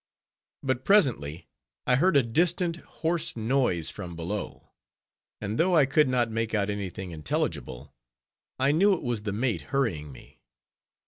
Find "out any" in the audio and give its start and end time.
6.55-6.89